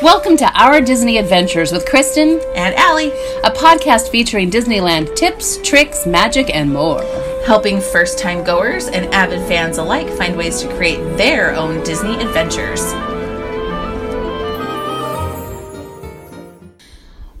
[0.00, 3.10] Welcome to Our Disney Adventures with Kristen, and Allie,
[3.42, 7.02] a podcast featuring Disneyland tips, tricks, magic, and more.
[7.44, 12.14] helping first time goers and avid fans alike find ways to create their own Disney
[12.22, 12.92] adventures.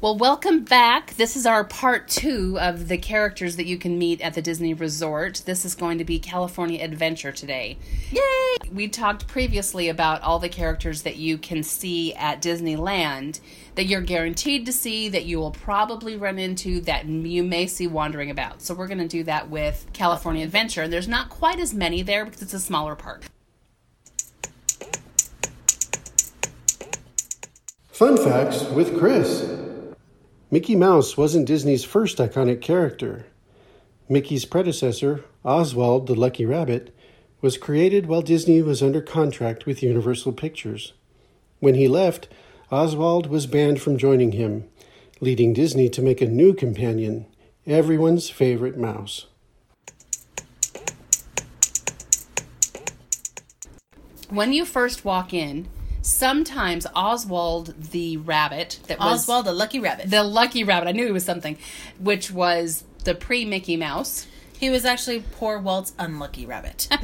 [0.00, 1.14] Well, welcome back.
[1.14, 4.72] This is our part two of the characters that you can meet at the Disney
[4.72, 5.42] Resort.
[5.44, 7.78] This is going to be California Adventure today.
[8.12, 8.70] Yay!
[8.72, 13.40] We talked previously about all the characters that you can see at Disneyland
[13.74, 17.88] that you're guaranteed to see, that you will probably run into, that you may see
[17.88, 18.62] wandering about.
[18.62, 20.82] So, we're going to do that with California Adventure.
[20.82, 23.24] And there's not quite as many there because it's a smaller park.
[27.90, 29.67] Fun facts with Chris.
[30.50, 33.26] Mickey Mouse wasn't Disney's first iconic character.
[34.08, 36.96] Mickey's predecessor, Oswald the Lucky Rabbit,
[37.42, 40.94] was created while Disney was under contract with Universal Pictures.
[41.60, 42.28] When he left,
[42.72, 44.64] Oswald was banned from joining him,
[45.20, 47.26] leading Disney to make a new companion,
[47.66, 49.26] everyone's favorite mouse.
[54.30, 55.68] When you first walk in,
[56.08, 60.10] sometimes Oswald the rabbit that was Oswald the Lucky Rabbit.
[60.10, 61.58] the lucky rabbit, I knew it was something,
[61.98, 64.26] which was the pre Mickey Mouse.
[64.58, 66.88] he was actually poor Walt's unlucky rabbit.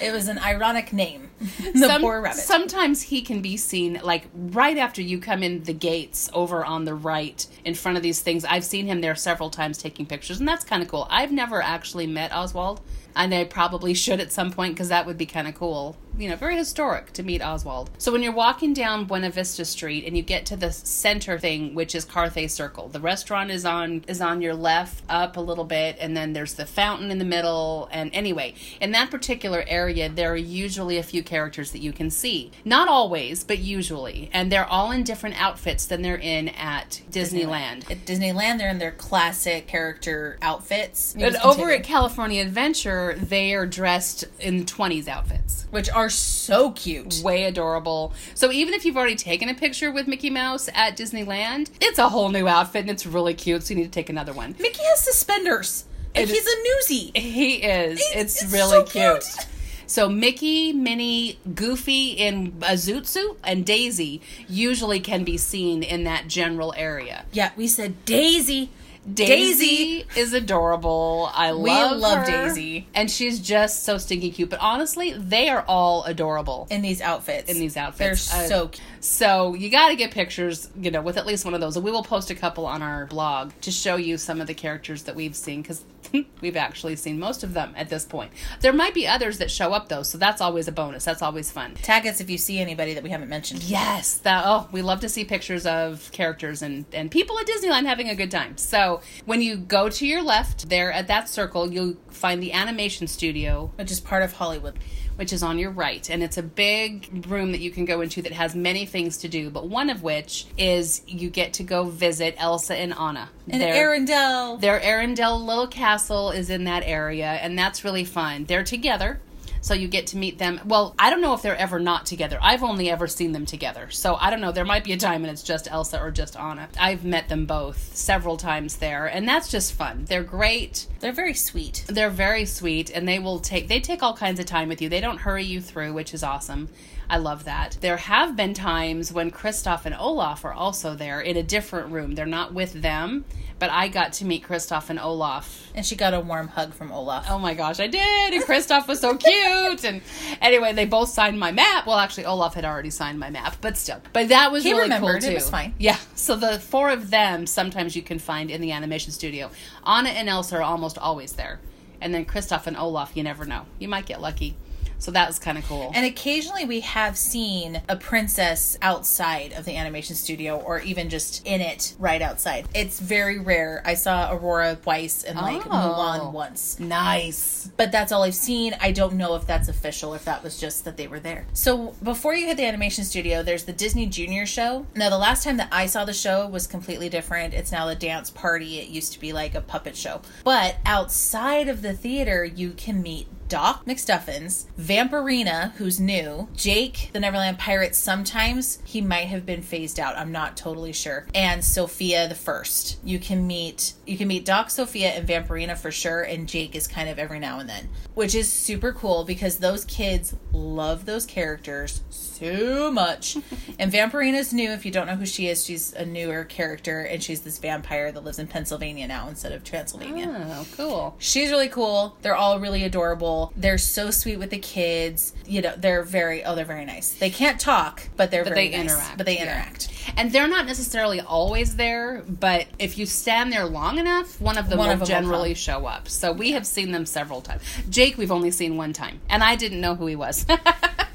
[0.00, 1.30] it was an ironic name.
[1.38, 2.38] The Some- poor rabbit.
[2.38, 6.84] Sometimes he can be seen like right after you come in the gates over on
[6.84, 8.44] the right in front of these things.
[8.44, 11.06] I've seen him there several times taking pictures, and that's kind of cool.
[11.10, 12.80] I've never actually met Oswald,
[13.14, 15.96] and I probably should at some point because that would be kind of cool.
[16.18, 17.90] You know, very historic to meet Oswald.
[17.98, 21.74] So when you're walking down Buena Vista Street and you get to the center thing,
[21.74, 25.64] which is Carthay Circle, the restaurant is on is on your left up a little
[25.64, 27.88] bit, and then there's the fountain in the middle.
[27.92, 32.10] And anyway, in that particular area, there are usually a few characters that you can
[32.10, 32.50] see.
[32.64, 37.90] Not always, but usually, and they're all in different outfits than they're in at Disneyland.
[37.90, 41.14] At Disneyland, they're in their classic character outfits.
[41.18, 45.66] But over at California Adventure, they are dressed in 20s outfits.
[45.70, 47.20] which are so cute.
[47.24, 48.12] way adorable.
[48.34, 52.08] So even if you've already taken a picture with Mickey Mouse at Disneyland, it's a
[52.08, 53.62] whole new outfit and it's really cute.
[53.64, 54.54] So you need to take another one.
[54.58, 55.84] Mickey has suspenders.
[56.14, 56.56] And he's a
[56.94, 57.16] newsie.
[57.16, 58.00] He is.
[58.00, 59.22] It's- It's, really so cute.
[59.22, 59.46] cute.
[59.88, 66.02] So Mickey, Minnie, Goofy in a zoot suit, and Daisy usually can be seen in
[66.04, 67.24] that general area.
[67.32, 68.70] Yeah, we said Daisy.
[69.14, 71.30] Daisy, is adorable.
[71.34, 72.26] I We love love.
[72.26, 72.88] Daisy.
[72.94, 74.50] and she's just so stinky cute.
[74.50, 76.66] But honestly, they are all adorable.
[76.70, 77.50] in these outfits.
[77.50, 78.30] in these outfits.
[78.30, 78.82] They're Uh, so cute.
[79.00, 81.76] So you got to get pictures, you know, with at least one of those.
[81.76, 84.54] And we will post a couple on our blog to show you some of the
[84.54, 85.84] characters that we've seen because
[86.40, 88.32] we've actually seen most of them at this point.
[88.60, 91.04] There might be others that show up though, so that's always a bonus.
[91.04, 91.74] That's always fun.
[91.76, 93.62] Tag us if you see anybody that we haven't mentioned.
[93.64, 97.86] Yes, that oh, we love to see pictures of characters and and people at Disneyland
[97.86, 98.56] having a good time.
[98.56, 103.06] So when you go to your left, there at that circle, you'll find the animation
[103.06, 104.78] studio Which is part of Hollywood.
[105.16, 106.08] which is on your right.
[106.10, 109.28] And it's a big room that you can go into that has many things to
[109.28, 113.30] do, but one of which is you get to go visit Elsa and Anna.
[113.48, 114.60] And Their- Arendelle.
[114.60, 118.44] Their Arendelle little castle is in that area, and that's really fun.
[118.44, 119.20] They're together.
[119.66, 120.60] So you get to meet them.
[120.64, 122.38] Well, I don't know if they're ever not together.
[122.40, 123.90] I've only ever seen them together.
[123.90, 124.52] So I don't know.
[124.52, 126.68] There might be a time when it's just Elsa or just Anna.
[126.78, 130.04] I've met them both several times there, and that's just fun.
[130.08, 131.84] They're great They're very sweet.
[131.88, 134.88] they're very sweet and they will take they take all kinds of time with you
[134.88, 136.68] they don't hurry you through which is awesome
[137.08, 137.78] i love that.
[137.80, 142.14] There have been times when Kristoff and olaf are also there in a different room.
[142.14, 143.24] They're not with them
[143.58, 145.70] but i got to meet Kristoff and olaf.
[145.74, 147.26] And she got a warm hug from Olaf.
[147.30, 148.34] oh my gosh i did!
[148.34, 149.84] And Kristoff was so cute!
[149.84, 150.02] And
[150.42, 151.86] anyway they both signed my map.
[151.86, 154.00] Well actually olaf had already signed my map but still.
[154.12, 155.20] But that was He really remembered.
[155.22, 155.34] cool It too.
[155.34, 155.74] was fine.
[155.78, 155.96] yeah.
[156.14, 159.50] So the four of them sometimes you can find in the animation studio.
[159.86, 161.60] Anna and elsa are almost always there.
[161.98, 163.64] And then Kristoff and Olaf, you never know.
[163.78, 164.54] You might get lucky.
[164.98, 165.92] So that was kind of cool.
[165.94, 171.46] And occasionally we have seen a princess outside of the animation studio or even just
[171.46, 172.66] in it right outside.
[172.74, 173.82] It's very rare.
[173.84, 175.70] I saw Aurora Weiss and like Oh.
[175.70, 176.78] Mulan once.
[176.80, 177.70] nice.
[177.76, 178.74] But that's all I've seen.
[178.80, 181.46] I don't know if that's official, if that was just that they were there.
[181.52, 184.86] So before you hit the animation studio, there's the Disney Junior show.
[184.94, 187.54] Now, the last time that I saw the show was completely different.
[187.54, 188.78] It's now the dance party.
[188.78, 190.20] It used to be like a puppet show.
[190.44, 197.20] But outside of the theater, you can meet Doc McStuffins, Vampirina, who's new, Jake, the
[197.20, 197.94] Neverland Pirate.
[197.94, 200.16] Sometimes he might have been phased out.
[200.16, 201.26] I'm not totally sure.
[201.34, 202.98] And Sophia the First.
[203.04, 206.22] You can meet you can meet Doc, Sophia, and Vampirina for sure.
[206.22, 209.84] And Jake is kind of every now and then, which is super cool because those
[209.84, 213.36] kids love those characters so much.
[213.78, 214.70] and Vampirina's new.
[214.70, 218.12] If you don't know who she is, she's a newer character, and she's this vampire
[218.12, 220.46] that lives in Pennsylvania now instead of Transylvania.
[220.50, 221.16] Oh, cool.
[221.18, 222.16] She's really cool.
[222.22, 223.35] They're all really adorable.
[223.56, 225.32] They're so sweet with the kids.
[225.46, 227.10] You know, they're very oh, they're very nice.
[227.12, 228.90] They can't talk, but they're But very they nice.
[228.92, 229.42] interact, But they yeah.
[229.44, 229.88] interact.
[230.16, 234.68] And they're not necessarily always there, but if you stand there long enough, one of
[234.68, 235.54] them One will of them generally come.
[235.56, 236.08] show up.
[236.08, 237.62] So we have seen them several times.
[237.90, 240.46] Jake, we've only seen one time, and I didn't know who he was.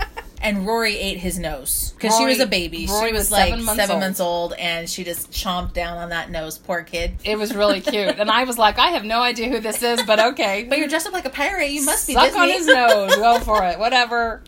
[0.43, 2.88] And Rory ate his nose because she Rory- was a baby.
[2.89, 3.99] Rory she was was, like seven months seven old.
[4.01, 6.57] months old, and she just chomped down on that nose.
[6.57, 7.13] Poor kid.
[7.23, 10.01] it was really cute, and I was like, I have no idea who this is,
[10.03, 10.65] but okay.
[10.69, 11.69] But you're dressed up like a pirate.
[11.71, 12.39] You must be Suck Disney.
[12.41, 13.15] on his nose.
[13.17, 13.77] Go for it.
[13.77, 14.41] Whatever.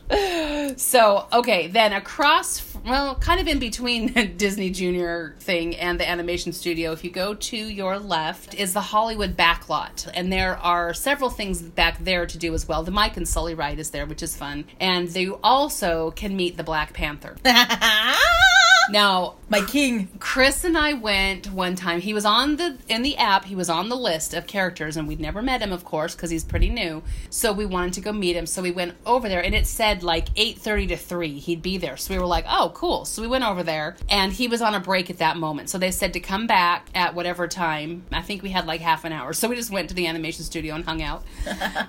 [0.77, 6.53] So, okay, then across, well, kind of in between Disney Junior thing and the animation
[6.53, 10.09] studio, if you go to your left, is the Hollywood backlot.
[10.13, 12.83] And there are several things back there to do as well.
[12.83, 14.65] The Mike and Sully ride is there, which is fun.
[14.80, 17.35] And you also can meet the Black Panther.
[18.89, 20.07] Now, My king.
[20.18, 22.01] Chris and I went one time.
[22.01, 23.45] He was on the in the app.
[23.45, 26.31] He was on the list of characters, and we'd never met him, of course, because
[26.31, 27.03] he's pretty new.
[27.30, 28.47] So we wanted to go meet him.
[28.47, 31.38] So we went over there, and it said like eight thirty to three.
[31.38, 31.97] He'd be there.
[31.97, 33.06] So we were like, oh, cool.
[33.06, 35.69] So we went over there, and he was on a break at that moment.
[35.69, 38.06] So they said to come back at whatever time.
[38.12, 39.33] I think we had like half an hour.
[39.33, 41.24] So we just went to the animation studio and hung out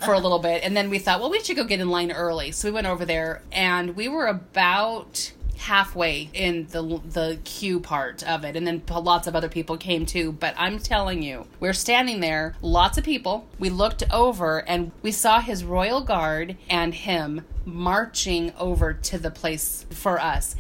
[0.05, 2.13] for a little bit, and then we thought, well, we should go get in line
[2.13, 2.53] early.
[2.53, 8.23] So we went over there, and we were about halfway in the the queue part
[8.23, 8.57] of it.
[8.57, 10.33] And then lots of other people came too.
[10.33, 13.47] But i'm telling you we're standing there lots of people.
[13.59, 19.31] We looked over and we saw his royal guard and him marching over to the
[19.31, 20.57] place for us.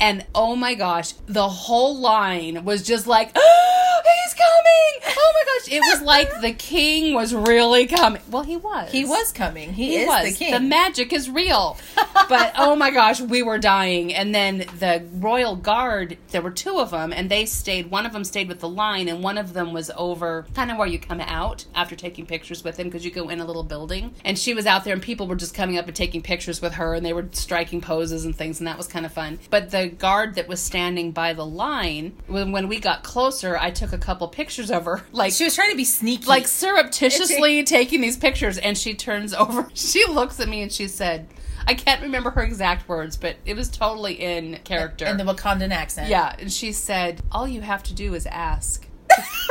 [0.00, 5.44] And oh my gosh the whole line was just like ah, he's coming oh my
[5.58, 9.72] gosh it was like the king was really coming well he was He was coming.
[9.72, 10.24] He, he is was.
[10.24, 10.52] the king.
[10.52, 11.76] The magic is real.
[12.28, 14.14] but oh my gosh, we were dying.
[14.14, 17.90] And then the royal guard, there were two of them, and they stayed.
[17.90, 20.76] One of them stayed with the line, and one of them was over kind of
[20.78, 23.62] where you come out after taking pictures with him because you go in a little
[23.62, 24.14] building.
[24.24, 26.74] And she was out there, and people were just coming up and taking pictures with
[26.74, 29.38] her, and they were striking poses and things, and that was kind of fun.
[29.50, 33.70] But the guard that was standing by the line, when, when we got closer, I
[33.70, 36.26] took a couple pictures of her, like she was trying to be sneaky.
[36.26, 40.88] like surreptitiously taking these pictures and she turns over she looks at me and she
[40.88, 41.26] said
[41.66, 45.70] i can't remember her exact words but it was totally in character in the Wakandan
[45.70, 46.08] accent.
[46.08, 48.86] yeah and she said all you have to do is ask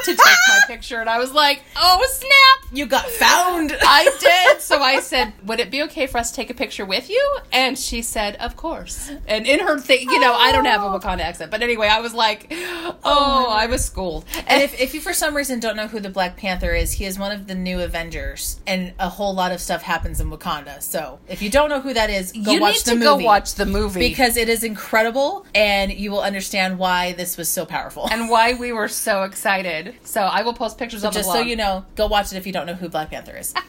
[0.03, 3.71] to take my picture and i was like oh snap You got found.
[3.83, 4.61] I did.
[4.61, 7.37] So I said, "Would it be okay for us to take a picture with you?"
[7.51, 10.85] And she said, "Of course." And in her thing, you know, I don't have a
[10.85, 10.99] oh.
[10.99, 14.95] Wakanda accent, but anyway, I was like, "Oh, oh I was schooled." And if, if
[14.95, 17.45] you for some reason don't know who the Black Panther is, he is one of
[17.45, 20.81] the new Avengers, and a whole lot of stuff happens in Wakanda.
[20.81, 23.05] So if you don't know who that is, go you watch need the to movie
[23.05, 27.49] go watch the movie because it is incredible, and you will understand why this was
[27.49, 28.09] so powerful.
[28.09, 29.92] and why we were so excited.
[30.03, 32.53] So I will post pictures of just so you know, go watch it if you
[32.53, 33.53] don't know who Black Panther is.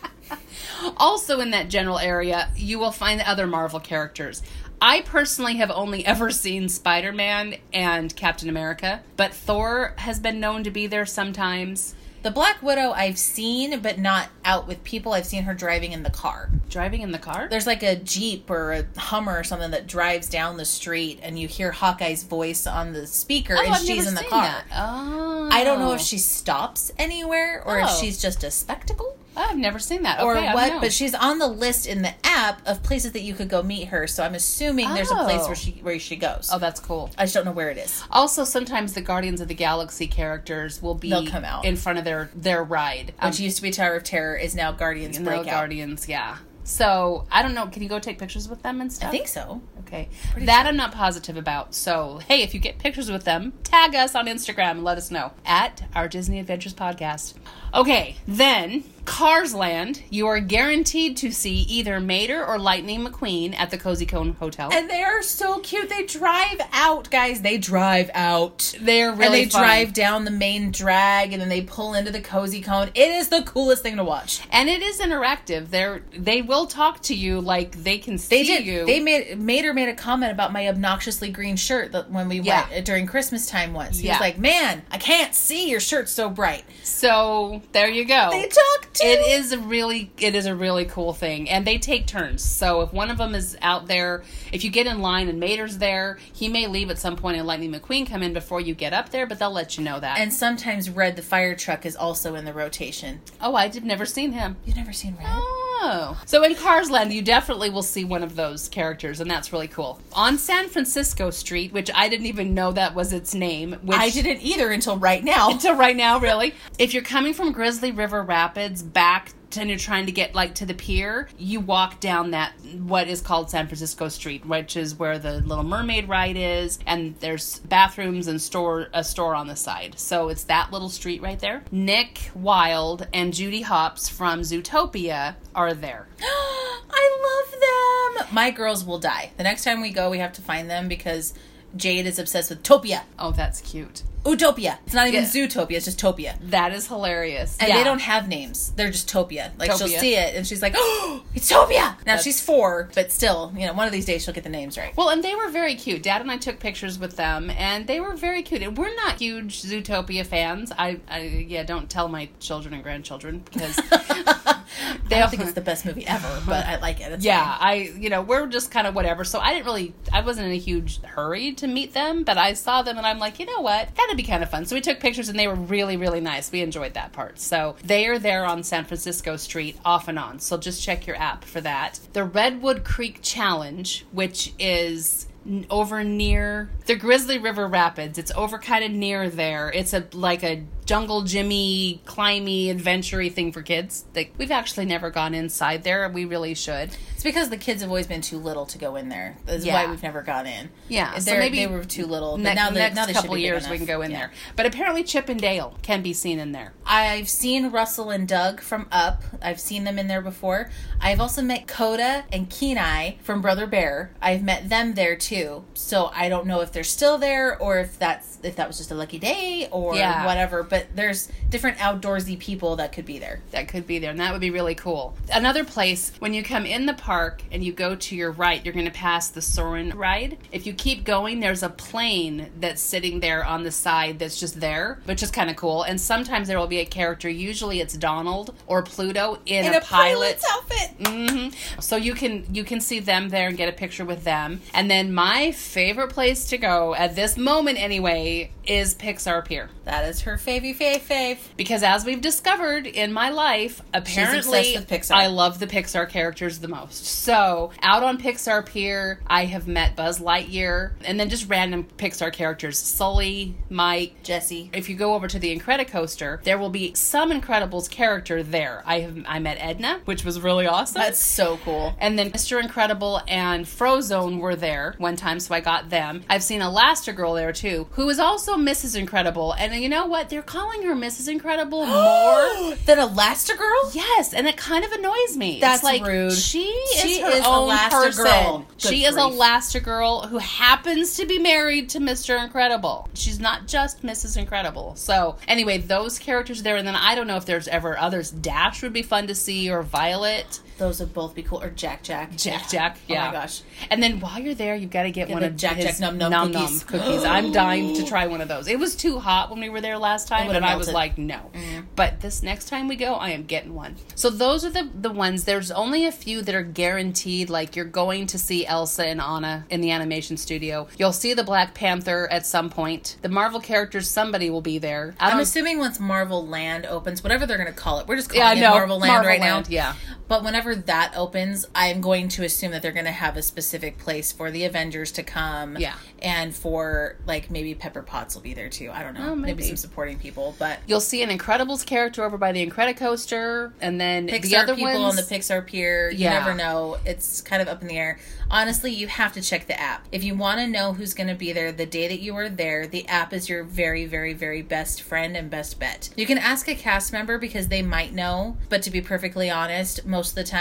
[0.96, 4.42] Also, in that general area, you will find the other Marvel characters.
[4.80, 10.40] I personally have only ever seen Spider Man and Captain America, but Thor has been
[10.40, 11.94] known to be there sometimes.
[12.24, 15.12] The Black Widow I've seen, but not out with people.
[15.12, 16.48] I've seen her driving in the car.
[16.70, 17.48] Driving in the car?
[17.50, 21.38] There's like a Jeep or a Hummer or something that drives down the street, and
[21.38, 24.40] you hear Hawkeye's voice on the speaker, Oh, and I've she's in the car.
[24.42, 24.64] that.
[24.74, 25.50] Oh.
[25.52, 27.98] I don't know if she stops anywhere or if Oh.
[28.00, 30.20] she's just a spectacle I've never seen that.
[30.22, 33.22] or Okay, don't what, but she's on the list in the app of places that
[33.22, 34.06] you could go meet her.
[34.06, 35.46] So I'm assuming there's a place Oh.
[35.48, 36.50] where she where she goes.
[36.52, 37.10] Oh, that's cool.
[37.18, 38.02] I just don't know where it is.
[38.10, 41.64] Also, sometimes the Guardians of the Galaxy characters will be They'll come out.
[41.64, 43.12] in front of their their ride.
[43.20, 45.46] Um, Which used to be Tower of Terror is now Guardians no Breakout.
[45.46, 46.36] Guardians, yeah.
[46.66, 47.66] So I don't know.
[47.66, 49.08] Can you go take pictures with them and stuff?
[49.08, 49.60] I think so.
[49.80, 50.08] Okay.
[50.32, 50.68] Pretty that sure.
[50.70, 51.74] I'm not positive about.
[51.74, 55.10] So, hey, if you get pictures with them, tag us on Instagram and let us
[55.10, 57.34] know at our Disney Adventures podcast.
[57.74, 63.70] Okay, then Cars Land, you are guaranteed to see either Mater or Lightning McQueen at
[63.70, 64.70] the Cozy Cone Hotel.
[64.72, 65.88] And they are so cute.
[65.90, 67.42] They drive out, guys.
[67.42, 68.74] They drive out.
[68.80, 69.60] they're really and they fun.
[69.62, 72.88] drive down the main drag and then they pull into the cozy cone.
[72.94, 74.40] It is the coolest thing to watch.
[74.50, 75.68] and it is interactive.
[75.68, 78.64] They're they will talk to you like they can see They did.
[78.66, 78.86] you.
[78.86, 82.68] They made Mater made a comment about my obnoxiously green shirt that when we Yeah.
[82.68, 83.98] went uh, during Christmas time once.
[83.98, 84.14] He Yeah.
[84.14, 88.30] was like, "Man, I can't see your shirt so bright." so there you go.
[88.32, 89.06] They talk too.
[89.06, 92.42] It is a really it is a really cool thing, and they take turns.
[92.42, 94.22] So if one of them is out there,
[94.52, 97.46] if you get in line and Mater's there, he may leave at some point and
[97.46, 100.18] Lightning McQueen come in before you get up there, but they'll let you know that.
[100.18, 103.20] And sometimes Red the fire truck is also in the rotation.
[103.40, 104.56] oh, I did never seen him.
[104.64, 105.26] You've never seen Red?
[105.28, 105.63] Oh.
[105.86, 106.18] Oh.
[106.24, 109.68] So in Cars Land, you definitely will see one of those characters, and that's really
[109.68, 110.00] cool.
[110.14, 114.08] On San Francisco Street, which I didn't even know that was its name, which I
[114.08, 115.50] didn't either until right now.
[115.50, 116.54] until right now, really.
[116.78, 120.54] If you're coming from Grizzly River Rapids back to, and you're trying to get like
[120.56, 124.94] to the pier, you walk down that what is called San Francisco Street, which is
[124.94, 129.56] where the Little Mermaid ride is, and there's bathrooms and store a store on the
[129.56, 129.98] side.
[129.98, 131.62] So it's that little street right there.
[131.70, 136.08] Nick Wilde and Judy Hopps from Zootopia are there.
[136.20, 138.34] I love them.
[138.34, 139.32] My girls will die.
[139.36, 141.34] The next time we go, we have to find them because
[141.76, 143.02] Jade is obsessed with Topia.
[143.18, 144.02] Oh, that's cute.
[144.26, 144.78] Utopia.
[144.86, 145.28] It's not even Yeah.
[145.28, 146.34] Zootopia, it's just Topia.
[146.48, 147.58] That is hilarious.
[147.60, 147.76] And Yeah.
[147.76, 148.72] they don't have names.
[148.74, 149.50] They're just Topia.
[149.58, 153.12] Like she'll see it and she's like, "Oh, it's Topia." Now That's- she's four, but
[153.12, 154.96] still, you know, one of these days she'll get the names right.
[154.96, 156.02] Well, and they were very cute.
[156.02, 158.62] Dad and I took pictures with them, and they were very cute.
[158.62, 160.72] And we're not huge Zootopia fans.
[160.78, 163.78] I, I yeah, don't tell my children and grandchildren because
[165.10, 167.12] I don't think it's the best movie ever, but I like it.
[167.12, 167.68] It's yeah, fine.
[167.68, 169.24] I you know we're just kind of whatever.
[169.24, 172.54] So I didn't really, I wasn't in a huge hurry to meet them, but I
[172.54, 174.66] saw them and I'm like, you know what, that'd be kind of fun.
[174.66, 176.50] So we took pictures and they were really really nice.
[176.50, 177.38] We enjoyed that part.
[177.38, 180.40] So they are there on San Francisco Street off and on.
[180.40, 182.00] So just check your app for that.
[182.12, 185.26] The Redwood Creek Challenge, which is
[185.70, 188.18] over near the Grizzly River Rapids.
[188.18, 189.70] It's over kind of near there.
[189.70, 194.04] It's a like a jungle Jimmy climby adventure thing for kids.
[194.14, 196.08] Like we've actually never gone inside there.
[196.08, 196.90] We really should.
[197.14, 199.36] It's because the kids have always been too little to go in there.
[199.46, 199.74] That's Yeah.
[199.84, 200.70] why we've never gone in.
[200.88, 202.32] Yeah, so maybe they were too little.
[202.36, 204.18] But Ne- now, they, next now couple years we can go in Yeah.
[204.18, 204.32] there.
[204.56, 206.72] But apparently Chip and Dale can be seen in there.
[206.86, 209.22] I've seen Russell and Doug from Up.
[209.40, 210.70] I've seen them in there before.
[211.00, 214.10] I've also met Koda and Kenai from Brother Bear.
[214.20, 215.64] I've met them there too.
[215.74, 218.90] So I don't know if they're still there or if that's if that was just
[218.90, 220.26] a lucky day or Yeah.
[220.26, 220.62] whatever.
[220.74, 223.40] But there's different outdoorsy people that could be there.
[223.52, 225.16] that could be there, and that would be really cool.
[225.32, 228.74] Another place, when you come in the park and you go to your right, you're
[228.74, 230.36] going to pass the Soarin' ride.
[230.50, 234.58] If you keep going, there's a plane that's sitting there on the side that's just
[234.58, 235.84] there, which is kind of cool.
[235.84, 239.78] And sometimes there will be a character, usually it's Donald or Pluto in, In a,
[239.78, 241.06] a pilot pilot's outfit.
[241.06, 241.48] hmm
[241.80, 244.60] So you can you can see them there and get a picture with them.
[244.72, 249.70] And then my favorite place to go at this moment anyway is Pixar Pier.
[249.84, 250.38] That is her
[250.72, 251.38] fave fave.
[251.56, 254.76] Because as we've discovered in my life, apparently.
[255.10, 257.04] I love the Pixar characters the most.
[257.04, 262.32] So out on Pixar Pier, I have met Buzz Lightyear and then just random Pixar
[262.32, 262.78] characters.
[262.78, 264.70] Sully, Mike, Jesse.
[264.72, 268.82] if you go over to the Incredicoaster, there will be some Incredibles character there.
[268.86, 271.00] I have I met Edna, which was really awesome.
[271.00, 271.94] That's so cool.
[271.98, 272.62] And then Mr.
[272.62, 276.22] Incredible and Frozone were there one time, so I got them.
[276.28, 278.96] I've seen Elastigirl there too, who is also Mrs.
[278.96, 279.52] Incredible.
[279.52, 280.28] And you know what?
[280.28, 281.28] They're calling her Mrs.
[281.28, 282.74] Incredible more.
[282.86, 283.94] Than Elastigirl?
[283.94, 285.58] Yes, and it kind of annoys me.
[285.60, 286.32] That's it's like rude.
[286.32, 286.64] She,
[286.96, 287.90] She is her is own Elastigirl.
[287.90, 288.66] person.
[288.80, 289.24] Good she is grief.
[289.26, 292.42] Elastigirl who happens to be married to Mr.
[292.42, 293.08] Incredible.
[293.14, 294.36] She's not just Mrs.
[294.36, 294.94] Incredible.
[294.96, 298.30] So anyway, those characters there, and then I don't know if there's ever others.
[298.30, 300.60] Dash would be fun to see, or Violet.
[300.78, 301.62] Those would both be cool.
[301.62, 302.36] Or Jack Jack.
[302.36, 303.22] Jack Jack, yeah.
[303.22, 303.62] Oh my gosh.
[303.90, 306.52] And then while you're there, you've got to get one of Jack Jack Num Num
[306.52, 306.84] cookies.
[306.84, 307.24] Cookies.
[307.24, 308.66] I'm dying to try one of those.
[308.68, 311.50] It was too hot when we were there last time, and I was like, no.
[311.52, 311.86] Mm-hmm.
[311.94, 313.96] But this next time we go, I am getting one.
[314.14, 315.44] So those are the the ones.
[315.44, 317.50] There's only a few that are guaranteed.
[317.50, 320.88] Like you're going to see Elsa and Anna in the animation studio.
[320.98, 323.16] You'll see the Black Panther at some point.
[323.22, 325.14] The Marvel characters, somebody will be there.
[325.20, 328.42] I'm assuming once Marvel Land opens, whatever they're going to call it, we're just calling
[328.44, 328.70] Yeah, it know.
[328.76, 329.74] Marvel Land Marvel right Land, now.
[329.74, 329.94] yeah.
[330.26, 333.98] But whenever that opens, I'm going to assume that they're going to have a specific
[333.98, 335.76] place for the Avengers to come.
[335.76, 335.94] Yeah.
[336.22, 338.92] And for, like, maybe Pepper Potts will be there too.
[338.92, 339.32] I don't know.
[339.32, 339.54] Oh, maybe.
[339.54, 339.62] maybe.
[339.64, 340.54] some supporting people.
[340.58, 344.74] But You'll see an Incredibles character over by the Incredicoaster, and then Pixar the other
[344.76, 346.38] people ones on the Pixar Pier, you Yeah.
[346.38, 346.98] never know.
[347.04, 348.18] It's kind of up in the air.
[348.50, 350.06] Honestly, you have to check the app.
[350.12, 352.48] If you want to know who's going to be there the day that you are
[352.48, 356.10] there, the app is your very, very, very best friend and best bet.
[356.16, 360.04] You can ask a cast member because they might know, but to be perfectly honest,
[360.06, 360.53] most of the time,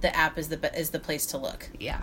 [0.00, 1.68] the app is the is the place to look.
[1.78, 2.02] Yeah.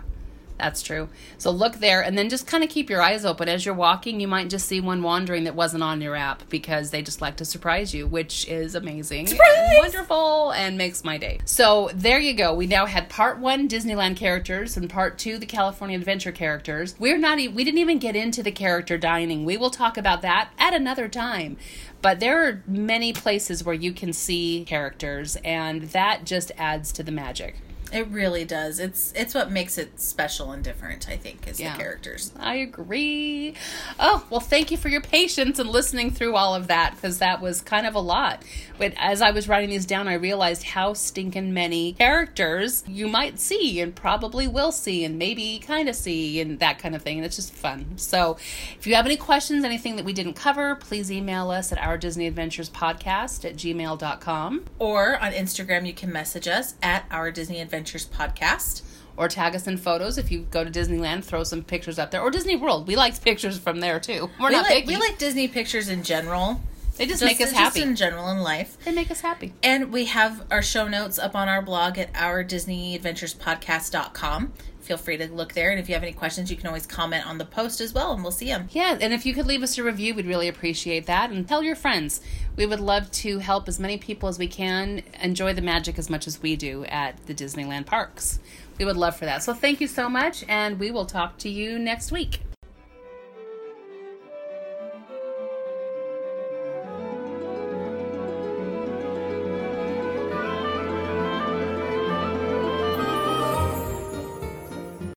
[0.59, 1.07] That's true.
[1.37, 3.47] So look there and then just kind of keep your eyes open.
[3.47, 6.91] As you're walking, you might just see one wandering that wasn't on your app because
[6.91, 9.27] they just like to surprise you, which is amazing.
[9.27, 9.55] Surprise!
[9.57, 11.39] And wonderful and makes my day.
[11.45, 12.53] So there you go.
[12.53, 16.95] We now had part one Disneyland characters and part two the California Adventure characters.
[16.99, 19.45] We're not we didn't even get into the character dining.
[19.45, 21.57] We will talk about that at another time.
[22.01, 27.03] But there are many places where you can see characters and that just adds to
[27.03, 27.55] the magic.
[27.91, 28.79] It really does.
[28.79, 31.73] It's it's what makes it special and different, I think, is Yeah.
[31.75, 32.31] the characters.
[32.39, 33.55] I agree.
[33.99, 37.41] Oh, well, thank you for your patience and listening through all of that because that
[37.41, 38.43] was kind of a lot.
[38.77, 43.39] But as I was writing these down, I realized how stinking many characters you might
[43.39, 47.17] see and probably will see and maybe kind of see and that kind of thing.
[47.17, 47.93] And it's just fun.
[47.97, 48.37] So
[48.77, 51.97] if you have any questions, anything that we didn't cover, please email us at our
[51.97, 57.59] Disney Adventures podcast at gmail.com Or on Instagram you can message us at our Disney
[57.59, 58.81] Adventures podcast.
[59.17, 62.21] or tag us in photos if you go to Disneyland, throw some pictures up there
[62.21, 62.87] or Disney World.
[62.87, 64.29] We like pictures from there too.
[64.39, 64.87] We're We not like, picky.
[64.87, 66.61] we like Disney pictures in general.
[66.95, 67.81] they just, Just, make us just happy.
[67.81, 68.77] in general in life.
[68.85, 69.53] They make us happy.
[69.61, 74.53] And we have our show notes up on our blog at our Disney Adventures Podcast.com.
[74.89, 75.69] Feel free to look there.
[75.69, 78.11] And if you have any questions, you can always comment on the post as well,
[78.11, 78.67] and we'll see them.
[78.71, 81.29] Yeah, and if you could leave us a review, we'd really appreciate that.
[81.29, 82.21] And tell your friends.
[82.55, 86.09] We would love to help as many people as we can enjoy the magic as
[86.09, 88.39] much as we do at the Disneyland parks.
[88.79, 89.43] We would love for that.
[89.43, 92.39] So thank you so much, and we will talk to you next week.